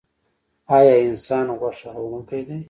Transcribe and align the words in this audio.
ایا 0.75 0.95
انسان 1.07 1.47
غوښه 1.59 1.89
خوړونکی 1.95 2.41
دی؟ 2.47 2.57